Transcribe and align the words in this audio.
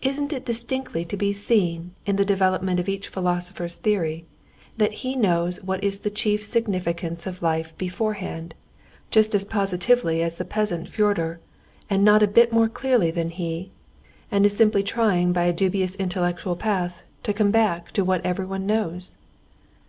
Isn't 0.00 0.32
it 0.32 0.44
distinctly 0.44 1.04
to 1.06 1.16
be 1.16 1.32
seen 1.32 1.90
in 2.06 2.14
the 2.14 2.24
development 2.24 2.78
of 2.78 2.88
each 2.88 3.08
philosopher's 3.08 3.74
theory, 3.74 4.24
that 4.76 4.92
he 5.02 5.16
knows 5.16 5.60
what 5.60 5.82
is 5.82 5.98
the 5.98 6.08
chief 6.08 6.44
significance 6.44 7.26
of 7.26 7.42
life 7.42 7.76
beforehand, 7.76 8.54
just 9.10 9.34
as 9.34 9.44
positively 9.44 10.22
as 10.22 10.38
the 10.38 10.44
peasant 10.44 10.88
Fyodor, 10.88 11.40
and 11.90 12.04
not 12.04 12.22
a 12.22 12.28
bit 12.28 12.52
more 12.52 12.68
clearly 12.68 13.10
than 13.10 13.30
he, 13.30 13.72
and 14.30 14.46
is 14.46 14.56
simply 14.56 14.84
trying 14.84 15.32
by 15.32 15.42
a 15.46 15.52
dubious 15.52 15.96
intellectual 15.96 16.54
path 16.54 17.02
to 17.24 17.32
come 17.34 17.50
back 17.50 17.90
to 17.90 18.04
what 18.04 18.24
everyone 18.24 18.66
knows? 18.66 19.16